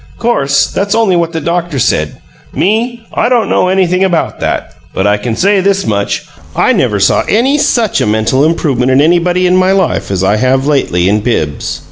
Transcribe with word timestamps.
'Course, 0.17 0.65
that's 0.65 0.95
only 0.95 1.15
what 1.15 1.31
the 1.31 1.39
doctor 1.39 1.77
said. 1.77 2.15
Me, 2.55 3.05
I 3.13 3.29
don't 3.29 3.51
know 3.51 3.67
anything 3.67 4.03
about 4.03 4.39
that; 4.39 4.73
but 4.95 5.05
I 5.05 5.17
can 5.17 5.35
say 5.35 5.61
this 5.61 5.85
much 5.85 6.25
I 6.55 6.73
never 6.73 6.99
saw 6.99 7.21
any 7.29 7.59
such 7.59 8.01
a 8.01 8.07
MENTAL 8.07 8.43
improvement 8.43 8.89
in 8.89 8.99
anybody 8.99 9.45
in 9.45 9.55
my 9.55 9.73
life 9.73 10.09
as 10.09 10.23
I 10.23 10.37
have 10.37 10.65
lately 10.65 11.07
in 11.07 11.19
Bibbs. 11.19 11.79